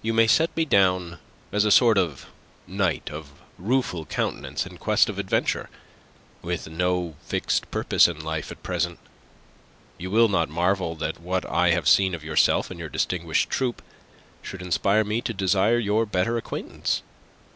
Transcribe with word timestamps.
"You 0.00 0.14
may 0.14 0.28
set 0.28 0.56
me 0.56 0.64
down 0.64 1.18
as 1.50 1.64
a 1.64 1.72
sort 1.72 1.98
of 1.98 2.26
knight 2.68 3.10
of 3.10 3.32
rueful 3.58 4.04
countenance 4.06 4.64
in 4.64 4.78
quest 4.78 5.08
of 5.08 5.18
adventure, 5.18 5.68
with 6.40 6.68
no 6.68 7.16
fixed 7.24 7.68
purpose 7.72 8.06
in 8.06 8.20
life 8.20 8.52
at 8.52 8.62
present. 8.62 9.00
You 9.98 10.12
will 10.12 10.28
not 10.28 10.48
marvel 10.48 10.94
that 10.94 11.20
what 11.20 11.44
I 11.50 11.70
have 11.72 11.88
seen 11.88 12.14
of 12.14 12.22
yourself 12.22 12.70
and 12.70 12.78
your 12.78 12.88
distinguished 12.88 13.50
troupe 13.50 13.82
should 14.40 14.62
inspire 14.62 15.02
me 15.02 15.20
to 15.22 15.34
desire 15.34 15.78
your 15.80 16.06
better 16.06 16.36
acquaintance. 16.36 17.02